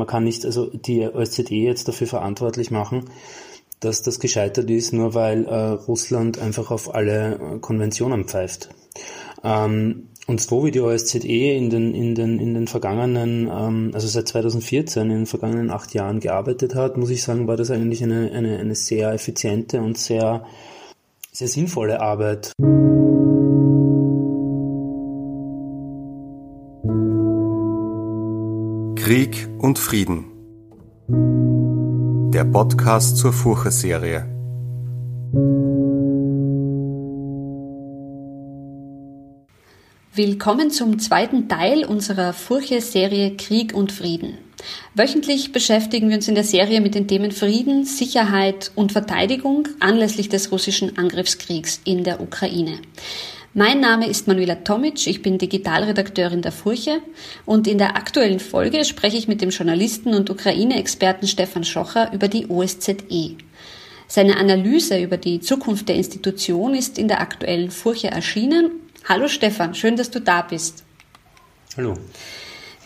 [0.00, 3.04] man kann nicht also die OSZE jetzt dafür verantwortlich machen,
[3.80, 8.70] dass das gescheitert ist, nur weil äh, Russland einfach auf alle äh, Konventionen pfeift.
[9.44, 14.08] Ähm, und so wie die OSZE in den, in den, in den vergangenen, ähm, also
[14.08, 18.02] seit 2014, in den vergangenen acht Jahren gearbeitet hat, muss ich sagen, war das eigentlich
[18.02, 20.46] eine, eine, eine sehr effiziente und sehr,
[21.30, 22.52] sehr sinnvolle Arbeit.
[29.10, 30.26] Krieg und Frieden.
[32.32, 34.24] Der Podcast zur Furche-Serie.
[40.14, 44.38] Willkommen zum zweiten Teil unserer Furche-Serie Krieg und Frieden.
[44.94, 50.28] Wöchentlich beschäftigen wir uns in der Serie mit den Themen Frieden, Sicherheit und Verteidigung anlässlich
[50.28, 52.78] des russischen Angriffskriegs in der Ukraine.
[53.52, 57.02] Mein Name ist Manuela Tomic, ich bin Digitalredakteurin der Furche
[57.46, 62.28] und in der aktuellen Folge spreche ich mit dem Journalisten und Ukraine-Experten Stefan Schocher über
[62.28, 63.36] die OSZE.
[64.06, 68.70] Seine Analyse über die Zukunft der Institution ist in der aktuellen Furche erschienen
[69.08, 70.84] Hallo Stefan, schön, dass du da bist.
[71.76, 71.94] Hallo.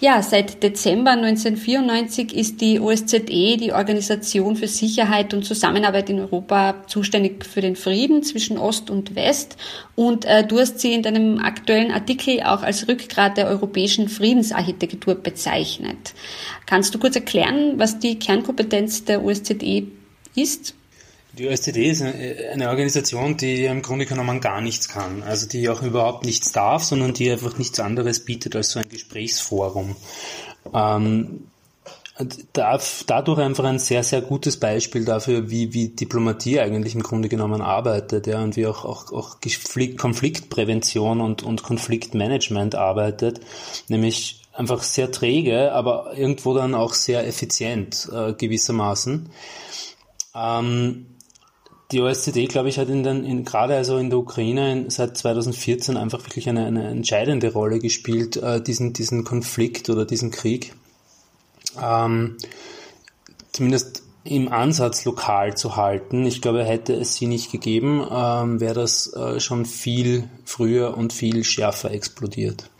[0.04, 6.84] Ja, seit Dezember 1994 ist die OSZE, die Organisation für Sicherheit und Zusammenarbeit in Europa,
[6.86, 9.56] zuständig für den Frieden zwischen Ost und West.
[9.94, 15.14] Und äh, du hast sie in deinem aktuellen Artikel auch als Rückgrat der europäischen Friedensarchitektur
[15.14, 16.12] bezeichnet.
[16.66, 19.84] Kannst du kurz erklären, was die Kernkompetenz der OSZE
[20.36, 20.74] ist?
[21.36, 25.22] Die OSZE ist eine Organisation, die im Grunde genommen gar nichts kann.
[25.22, 28.88] Also die auch überhaupt nichts darf, sondern die einfach nichts anderes bietet als so ein
[28.88, 29.96] Gesprächsforum.
[30.72, 31.48] Ähm,
[32.52, 37.28] darf dadurch einfach ein sehr, sehr gutes Beispiel dafür, wie, wie Diplomatie eigentlich im Grunde
[37.28, 39.38] genommen arbeitet, ja, und wie auch, auch, auch
[39.96, 43.40] Konfliktprävention und, und Konfliktmanagement arbeitet,
[43.88, 49.28] nämlich einfach sehr träge, aber irgendwo dann auch sehr effizient äh, gewissermaßen.
[50.36, 51.06] Ähm,
[51.94, 55.16] die OSZE, glaube ich, hat in den, in, gerade also in der Ukraine in, seit
[55.16, 60.74] 2014 einfach wirklich eine, eine entscheidende Rolle gespielt, äh, diesen, diesen Konflikt oder diesen Krieg
[61.80, 62.36] ähm,
[63.52, 66.24] zumindest im Ansatz lokal zu halten.
[66.24, 71.12] Ich glaube, hätte es sie nicht gegeben, ähm, wäre das äh, schon viel früher und
[71.12, 72.70] viel schärfer explodiert.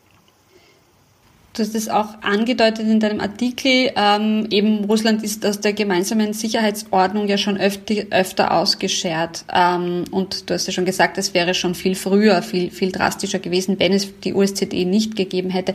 [1.54, 3.92] Du hast es auch angedeutet in deinem Artikel.
[3.94, 9.44] Ähm, eben Russland ist aus der gemeinsamen Sicherheitsordnung ja schon öfter, öfter ausgeschert.
[9.54, 13.38] Ähm, und du hast ja schon gesagt, es wäre schon viel früher, viel, viel drastischer
[13.38, 15.74] gewesen, wenn es die OSZE nicht gegeben hätte.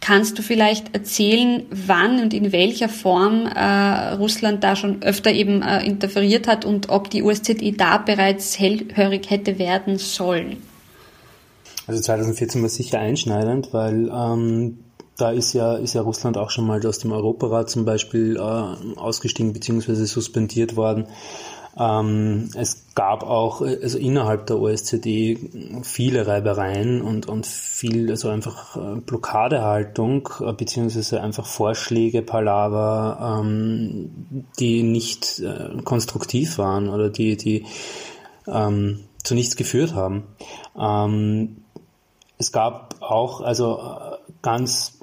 [0.00, 5.60] Kannst du vielleicht erzählen, wann und in welcher Form äh, Russland da schon öfter eben
[5.60, 10.58] äh, interferiert hat und ob die OSZE da bereits hellhörig hätte werden sollen?
[11.88, 14.78] Also 2014 war sicher einschneidend, weil ähm,
[15.16, 18.40] da ist ja, ist ja Russland auch schon mal aus dem Europarat zum Beispiel äh,
[18.40, 20.04] ausgestiegen bzw.
[20.04, 21.06] suspendiert worden.
[21.78, 25.36] Ähm, es gab auch also innerhalb der OSZE
[25.82, 34.10] viele Reibereien und, und viel, also einfach äh, Blockadehaltung äh, beziehungsweise einfach Vorschläge, Palaver, ähm,
[34.58, 37.66] die nicht äh, konstruktiv waren oder die, die
[38.46, 40.24] ähm, zu nichts geführt haben.
[40.78, 41.58] Ähm,
[42.38, 44.98] es gab auch, also äh, ganz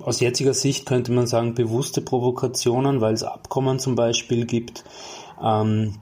[0.00, 4.84] aus jetziger Sicht könnte man sagen, bewusste Provokationen, weil es Abkommen zum Beispiel gibt
[5.42, 5.94] ähm,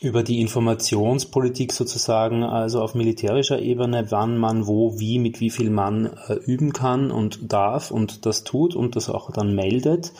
[0.00, 5.70] über die Informationspolitik sozusagen, also auf militärischer Ebene, wann man wo, wie, mit wie viel
[5.70, 10.12] Mann äh, üben kann und darf und das tut und das auch dann meldet.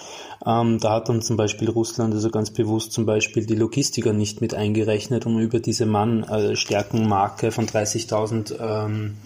[0.44, 4.42] Ähm, da hat dann zum Beispiel Russland also ganz bewusst zum Beispiel die Logistiker nicht
[4.42, 9.16] mit eingerechnet, um über diese Mannstärkenmarke äh, von 30.000 ähm,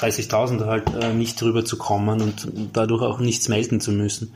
[0.00, 4.34] 30.000 halt äh, nicht drüber zu kommen und dadurch auch nichts melden zu müssen.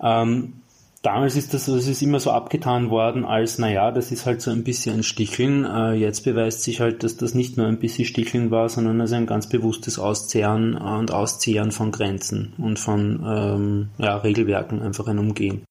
[0.00, 0.54] Ähm,
[1.02, 4.50] damals ist das, das ist immer so abgetan worden als, naja, das ist halt so
[4.50, 5.64] ein bisschen ein Sticheln.
[5.64, 9.14] Äh, jetzt beweist sich halt, dass das nicht nur ein bisschen Sticheln war, sondern also
[9.14, 15.18] ein ganz bewusstes Auszehren und Auszehren von Grenzen und von ähm, ja, Regelwerken, einfach ein
[15.18, 15.64] Umgehen.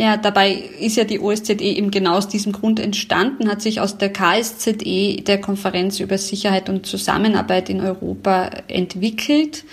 [0.00, 3.98] Ja, dabei ist ja die OSZE eben genau aus diesem Grund entstanden, hat sich aus
[3.98, 9.64] der KSZE, der Konferenz über Sicherheit und Zusammenarbeit in Europa, entwickelt.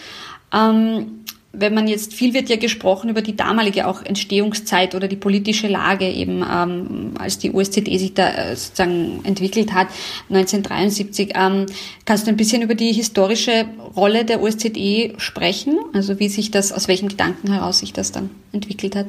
[0.53, 5.15] Ähm, wenn man jetzt, viel wird ja gesprochen über die damalige auch Entstehungszeit oder die
[5.15, 9.87] politische Lage eben, ähm, als die OSZE sich da äh, sozusagen entwickelt hat,
[10.27, 11.35] 1973.
[11.35, 11.67] Ähm,
[12.03, 13.65] kannst du ein bisschen über die historische
[13.95, 15.79] Rolle der OSZE sprechen?
[15.93, 19.07] Also wie sich das, aus welchem Gedanken heraus sich das dann entwickelt hat?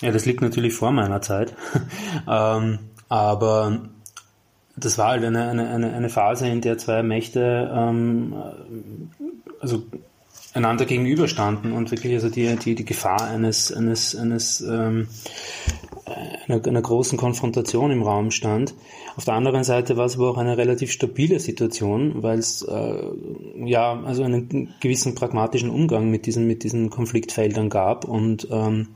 [0.00, 1.54] Ja, das liegt natürlich vor meiner Zeit.
[2.28, 2.78] ähm,
[3.08, 3.88] aber
[4.76, 8.34] das war halt eine, eine, eine, Phase, in der zwei Mächte ähm,
[9.60, 9.82] also
[10.54, 15.08] einander gegenüberstanden und wirklich also die, die, die Gefahr eines, eines, eines ähm,
[16.46, 18.74] einer, einer großen Konfrontation im Raum stand.
[19.16, 23.02] Auf der anderen Seite war es aber auch eine relativ stabile Situation, weil es äh,
[23.64, 28.88] ja also einen gewissen pragmatischen Umgang mit diesen mit diesen Konfliktfeldern gab und ähm,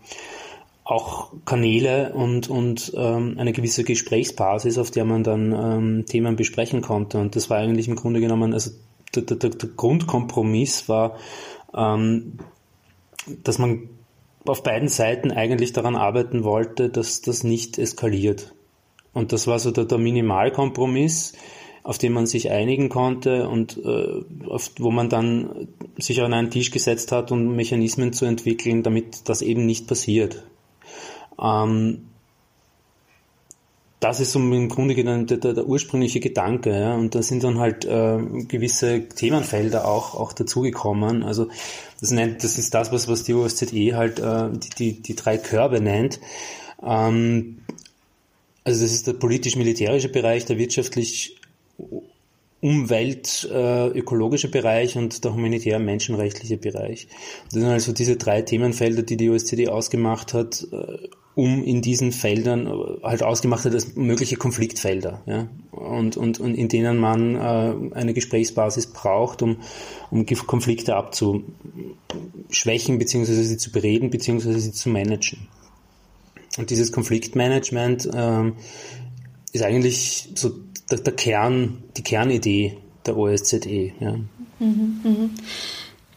[0.84, 6.82] auch Kanäle und, und ähm, eine gewisse Gesprächsbasis, auf der man dann ähm, Themen besprechen
[6.82, 7.18] konnte.
[7.18, 8.72] Und das war eigentlich im Grunde genommen, also
[9.14, 11.18] der, der, der Grundkompromiss war,
[11.74, 12.38] ähm,
[13.44, 13.88] dass man
[14.44, 18.52] auf beiden Seiten eigentlich daran arbeiten wollte, dass das nicht eskaliert.
[19.12, 21.34] Und das war so der, der Minimalkompromiss,
[21.84, 26.50] auf den man sich einigen konnte und äh, auf, wo man dann sich an einen
[26.50, 30.44] Tisch gesetzt hat, um Mechanismen zu entwickeln, damit das eben nicht passiert.
[31.40, 32.08] Ähm,
[34.02, 36.94] das ist so im Grunde genommen der, der, der ursprüngliche Gedanke, ja.
[36.96, 38.18] Und da sind dann halt äh,
[38.48, 41.22] gewisse Themenfelder auch, auch dazugekommen.
[41.22, 41.48] Also
[42.00, 45.38] das nennt, das ist das, was, was die OSZE halt äh, die, die, die drei
[45.38, 46.18] Körbe nennt.
[46.82, 47.58] Ähm,
[48.64, 51.36] also das ist der politisch-militärische Bereich, der wirtschaftlich
[52.60, 57.08] Umwelt, äh, Bereich und der humanitär menschenrechtliche Bereich.
[57.44, 62.12] Das sind also diese drei Themenfelder, die die OSZE ausgemacht hat, äh, um in diesen
[62.12, 62.70] Feldern äh,
[63.02, 68.14] halt ausgemacht hat als mögliche Konfliktfelder, ja, und, und, und in denen man äh, eine
[68.14, 69.58] Gesprächsbasis braucht, um,
[70.10, 75.48] um Konflikte abzuschwächen, beziehungsweise sie zu bereden, beziehungsweise sie zu managen.
[76.58, 78.56] Und dieses Konfliktmanagement ähm,
[79.52, 80.50] ist eigentlich so
[80.90, 82.76] der, der, Kern, die Kernidee
[83.06, 83.92] der OSZE.
[83.98, 84.18] Ja,
[84.58, 85.30] mhm, mh.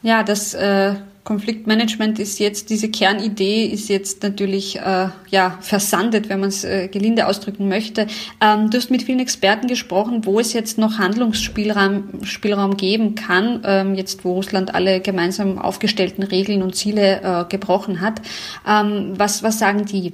[0.02, 6.40] ja das äh, Konfliktmanagement ist jetzt, diese Kernidee ist jetzt natürlich äh, ja, versandet, wenn
[6.40, 8.06] man es äh, gelinde ausdrücken möchte.
[8.40, 13.62] Ähm, du hast mit vielen Experten gesprochen, wo es jetzt noch Handlungsspielraum Spielraum geben kann,
[13.66, 18.22] ähm, jetzt wo Russland alle gemeinsam aufgestellten Regeln und Ziele äh, gebrochen hat.
[18.68, 20.14] Ähm, was, was sagen die?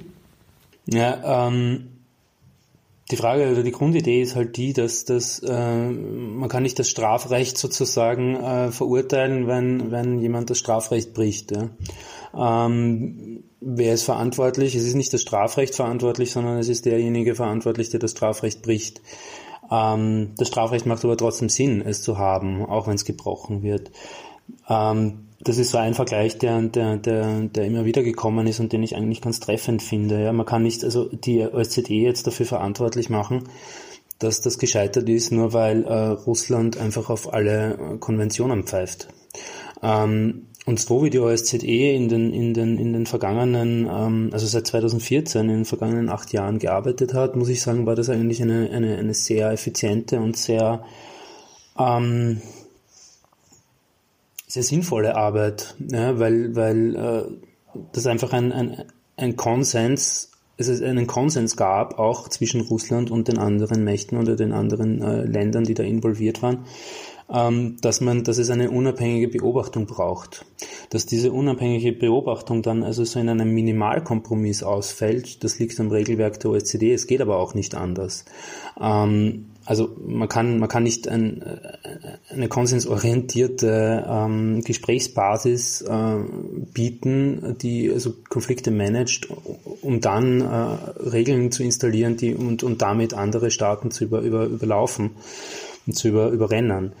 [0.86, 1.91] Ja, ähm,
[3.12, 6.88] die Frage oder die Grundidee ist halt die, dass, dass äh, man kann nicht das
[6.88, 11.52] Strafrecht sozusagen äh, verurteilen, wenn, wenn jemand das Strafrecht bricht.
[11.52, 12.66] Ja.
[12.66, 14.74] Ähm, wer ist verantwortlich?
[14.74, 19.02] Es ist nicht das Strafrecht verantwortlich, sondern es ist derjenige verantwortlich, der das Strafrecht bricht.
[19.70, 23.90] Ähm, das Strafrecht macht aber trotzdem Sinn, es zu haben, auch wenn es gebrochen wird.
[24.68, 28.72] Ähm, das ist so ein Vergleich, der, der, der, der immer wieder gekommen ist und
[28.72, 30.22] den ich eigentlich ganz treffend finde.
[30.22, 33.44] Ja, man kann nicht also die OSZE jetzt dafür verantwortlich machen,
[34.20, 39.08] dass das gescheitert ist, nur weil äh, Russland einfach auf alle äh, Konventionen pfeift.
[39.82, 44.46] Ähm, und so wie die OSZE in den, in den, in den vergangenen, ähm, also
[44.46, 48.40] seit 2014, in den vergangenen acht Jahren gearbeitet hat, muss ich sagen, war das eigentlich
[48.40, 50.84] eine, eine, eine sehr effiziente und sehr
[51.76, 52.42] ähm,
[54.52, 58.84] sehr sinnvolle Arbeit, ja, weil, weil äh, das einfach ein, ein,
[59.16, 64.36] ein Konsens, es ist einen Konsens gab, auch zwischen Russland und den anderen Mächten oder
[64.36, 66.66] den anderen äh, Ländern, die da involviert waren,
[67.32, 70.44] ähm, dass man, dass es eine unabhängige Beobachtung braucht.
[70.90, 76.38] Dass diese unabhängige Beobachtung dann also so in einem Minimalkompromiss ausfällt, das liegt am Regelwerk
[76.40, 78.26] der OSZE, es geht aber auch nicht anders.
[78.78, 86.16] Ähm, also man kann, man kann nicht ein, äh, eine konsensorientierte ähm, Gesprächsbasis äh,
[86.72, 89.28] bieten, die also Konflikte managt,
[89.82, 94.44] um dann äh, Regeln zu installieren, die und, und damit andere Staaten zu über, über,
[94.44, 95.10] überlaufen
[95.86, 96.92] und zu über, überrennen.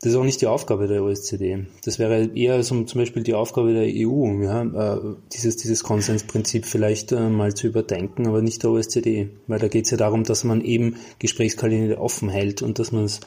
[0.00, 1.66] Das ist auch nicht die Aufgabe der OSZE.
[1.84, 5.00] Das wäre eher so zum Beispiel die Aufgabe der EU, ja, äh,
[5.32, 9.28] dieses, dieses Konsensprinzip vielleicht äh, mal zu überdenken, aber nicht der OSZE.
[9.48, 13.04] Weil da geht es ja darum, dass man eben Gesprächskanäle offen hält und dass man
[13.04, 13.20] es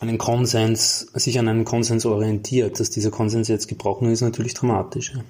[0.00, 2.80] einen Konsens, sich an einen Konsens orientiert.
[2.80, 5.12] Dass dieser Konsens jetzt gebrochen ist, natürlich dramatisch.
[5.14, 5.22] Ja.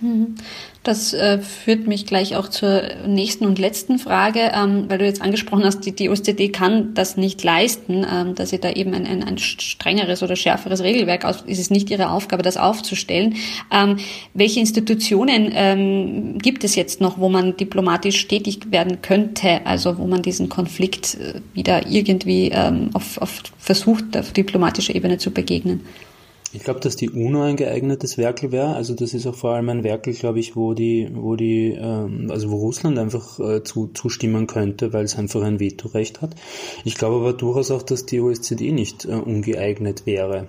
[0.00, 0.34] Mhm.
[0.82, 5.22] Das äh, führt mich gleich auch zur nächsten und letzten Frage, ähm, weil du jetzt
[5.22, 9.06] angesprochen hast, die, die OSZE kann das nicht leisten, ähm, dass sie da eben ein,
[9.06, 13.36] ein, ein strengeres oder schärferes Regelwerk aus, ist es nicht ihre Aufgabe, das aufzustellen.
[13.72, 13.96] Ähm,
[14.34, 20.06] welche Institutionen ähm, gibt es jetzt noch, wo man diplomatisch tätig werden könnte, also wo
[20.06, 25.80] man diesen Konflikt äh, wieder irgendwie ähm, auf, auf versucht, auf diplomatischer Ebene zu begegnen?
[26.52, 28.74] Ich glaube, dass die UNO ein geeignetes Werkel wäre.
[28.74, 32.30] Also das ist auch vor allem ein Werkel, glaube ich, wo die, wo die, ähm,
[32.30, 36.36] also wo Russland einfach äh, zu, zustimmen könnte, weil es einfach ein Vetorecht hat.
[36.84, 40.48] Ich glaube aber durchaus auch, dass die OSZE nicht äh, ungeeignet wäre.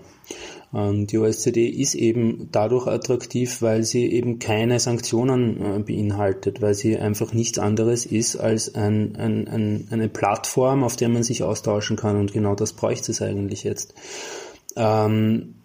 [0.74, 6.76] Ähm, die OSZE ist eben dadurch attraktiv, weil sie eben keine Sanktionen äh, beinhaltet, weil
[6.76, 11.44] sie einfach nichts anderes ist als ein, ein, ein, eine Plattform, auf der man sich
[11.44, 13.96] austauschen kann und genau das bräuchte es eigentlich jetzt.
[14.76, 15.56] Ähm,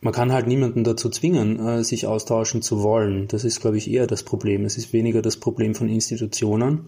[0.00, 3.28] man kann halt niemanden dazu zwingen, äh, sich austauschen zu wollen.
[3.28, 4.64] Das ist, glaube ich, eher das Problem.
[4.64, 6.86] Es ist weniger das Problem von Institutionen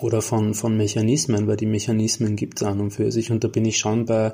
[0.00, 3.30] oder von, von Mechanismen, weil die Mechanismen gibt es an und für sich.
[3.30, 4.32] Und da bin ich schon bei,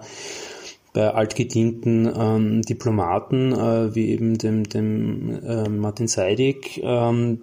[0.92, 7.42] bei altgedienten ähm, Diplomaten, äh, wie eben dem, dem äh, Martin Seidig, ähm,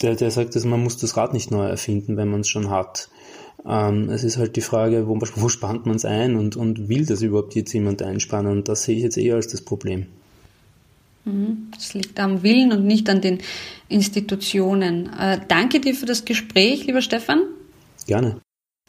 [0.00, 2.70] der, der sagt, dass man muss das Rad nicht neu erfinden, wenn man es schon
[2.70, 3.08] hat.
[3.66, 7.06] Ähm, es ist halt die Frage, wo, wo spannt man es ein und, und will
[7.06, 8.50] das überhaupt jetzt jemand einspannen?
[8.50, 10.06] Und das sehe ich jetzt eher als das Problem.
[11.24, 11.68] Mhm.
[11.72, 13.38] Das liegt am Willen und nicht an den
[13.88, 15.10] Institutionen.
[15.18, 17.42] Äh, danke dir für das Gespräch, lieber Stefan.
[18.06, 18.41] Gerne.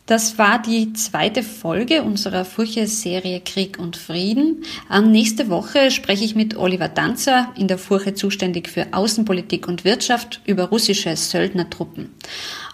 [0.05, 4.65] Das war die zweite Folge unserer Furche-Serie Krieg und Frieden.
[5.01, 10.41] Nächste Woche spreche ich mit Oliver Danzer, in der Furche zuständig für Außenpolitik und Wirtschaft,
[10.45, 12.09] über russische Söldnertruppen.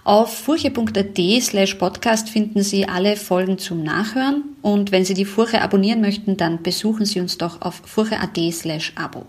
[0.03, 5.61] Auf furche.at slash podcast finden Sie alle Folgen zum Nachhören und wenn Sie die Furche
[5.61, 9.27] abonnieren möchten, dann besuchen Sie uns doch auf furche.at slash abo.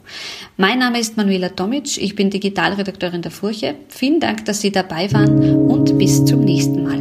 [0.56, 3.74] Mein Name ist Manuela Tomic, ich bin Digitalredakteurin der Furche.
[3.88, 6.99] Vielen Dank, dass Sie dabei waren und bis zum nächsten Mal.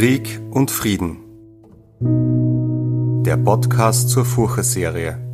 [0.00, 1.18] Krieg und Frieden.
[3.22, 5.29] Der Podcast zur Furche-Serie.